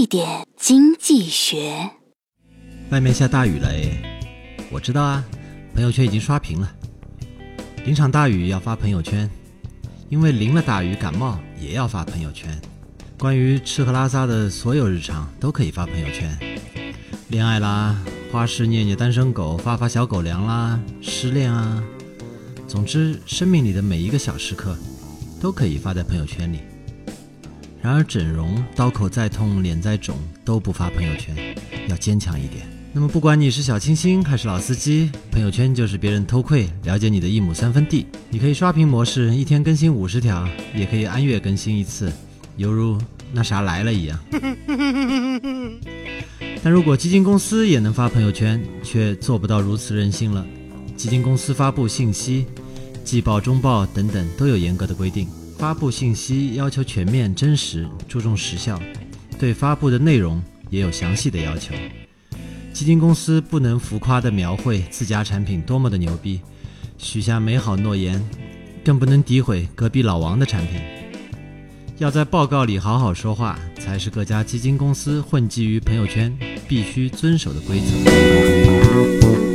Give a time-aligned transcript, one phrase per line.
[0.00, 1.90] 一点经济学。
[2.88, 3.98] 外面下大雨了诶，
[4.70, 5.22] 我知道啊，
[5.74, 6.74] 朋友圈已经刷屏了。
[7.84, 9.28] 淋场大雨要发朋友圈，
[10.08, 12.58] 因为淋了大雨感冒也要发朋友圈。
[13.18, 16.34] 关于吃喝拉撒的所有日常都可以发朋友圈。
[17.28, 21.84] 恋爱啦，花式虐虐单身狗，发发小狗粮啦，失恋啊，
[22.66, 24.74] 总之生命里的每一个小时刻
[25.42, 26.60] 都可以发在朋友圈里。
[27.82, 31.34] 然而整容刀口再痛脸再肿都不发朋友圈，
[31.88, 32.66] 要坚强一点。
[32.92, 38.06] 那么不管你是小清新还是老司机，朋友圈就是别人偷窥了解你的一亩三分地。
[38.28, 42.12] 你可以刷屏模式，一天更新五十条，也可以按月更新一次，
[42.56, 42.98] 犹如
[43.32, 44.18] 那啥来了一样。
[46.62, 50.44] 但如果基金公司也能发朋友圈，却做不到如此任性了。
[50.96, 52.44] 基金公司发布信息、
[53.04, 55.26] 季报、中报等等都有严格的规定。
[55.60, 58.80] 发布信息要求全面、真实，注重时效，
[59.38, 61.74] 对发布的内容也有详细的要求。
[62.72, 66.40] 基金公司不能浮夸地描绘自家产品多么的牛逼，
[66.96, 68.26] 许下美好诺言，
[68.82, 70.80] 更不能诋毁隔壁老王的产品。
[71.98, 76.34] 要在报告里好好说话，才是各家基金公司混迹于朋友圈
[76.66, 79.49] 必须遵守的规则。